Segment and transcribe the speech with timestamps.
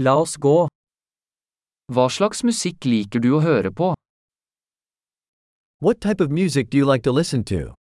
[0.00, 0.68] La oss gå.
[1.90, 3.88] Hva slags musikk liker du å høre på?
[5.82, 7.74] What type of music do you like to listen to?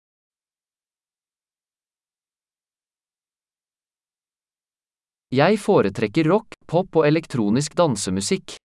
[5.28, 8.56] Jeg foretrekker rock, pop og elektronisk dansemusikk.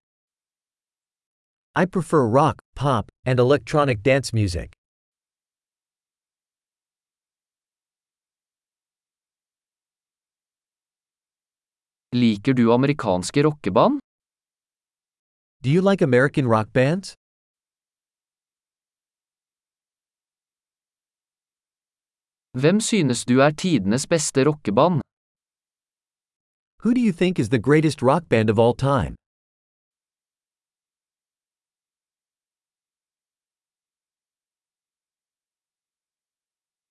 [1.75, 4.71] I prefer rock, pop, and electronic dance music.
[12.15, 13.99] Liker du amerikanske rockeband?
[15.63, 17.13] Do you like American rock bands?
[22.61, 25.01] Hvem synes du er tidenes beste rockeband?
[26.83, 29.15] Who do you think is the greatest rock band of all time?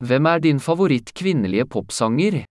[0.07, 2.45] Hvem er din favoritt kvinnelige popsanger?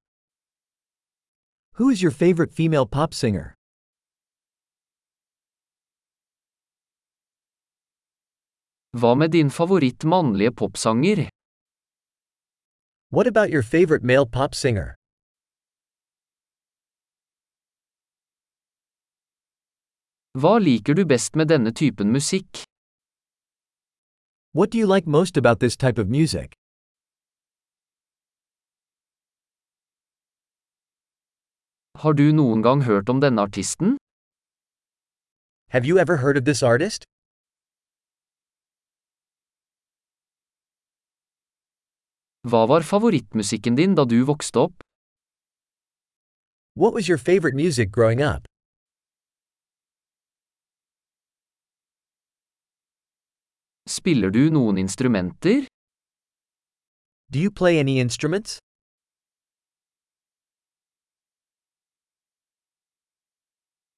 [1.80, 3.56] Who is your favorite female pop singer?
[8.92, 11.30] Hva med din favoritt mannlige popsanger?
[13.16, 14.96] What about your favorite male pop singer?
[20.36, 22.66] Hva liker du best med denne typen musikk?
[24.52, 26.60] What do you like most about this type of music?
[31.98, 33.98] Har du noen gang hørt om denne artisten?
[35.70, 37.04] Have you ever heard of this artist?
[42.48, 44.84] Hva var favorittmusikken din da du vokste opp?
[46.76, 48.48] What was your favorite music growing up?
[53.88, 55.68] Spiller du noen instrumenter?
[57.30, 58.60] Do you play any instruments?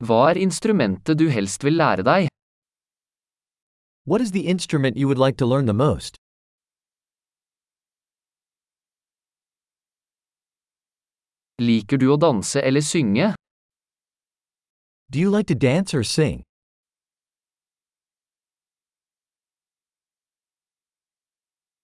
[0.02, 2.28] Hva er instrumentet du helst vil lære deg?
[4.10, 6.18] What is the instrument you would like to learn the most?
[11.62, 13.30] Liker du å danse eller synge?
[15.14, 16.42] Do you like to dance or sing?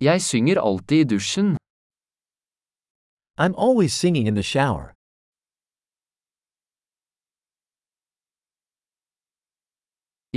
[0.02, 1.58] Jeg synger alltid i dusjen.
[3.38, 4.97] I'm always singing in the shower.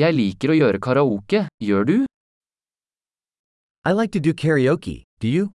[0.00, 1.97] Jeg liker å gjøre karaoke, gjør du?
[3.84, 5.50] I like to do karaoke, do you?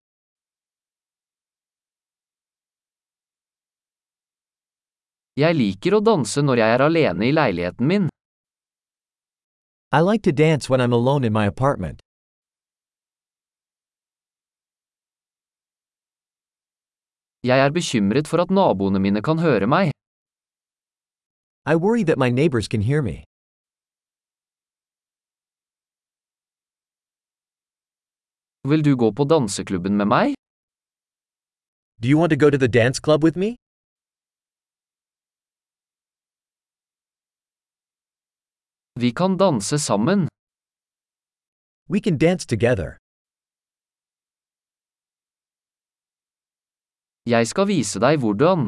[5.40, 8.12] Jeg liker å danse når jeg er alene i leiligheten min.
[9.96, 12.02] I like to dance when I'm alone in my apartment.
[17.44, 19.92] Jeg er bekymret for at naboene mine kan høre meg.
[21.64, 23.24] I worry that my neighbors can hear me.
[28.70, 30.28] Vil du gå på danseklubben med meg?
[32.02, 33.50] Do you want to go to the dance club with me?
[39.02, 40.28] Vi kan danse sammen.
[41.92, 42.88] We can dance together.
[47.34, 48.60] Jeg skal vise deg hvordan.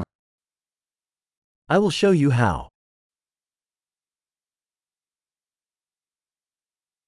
[1.74, 2.58] I will show you how.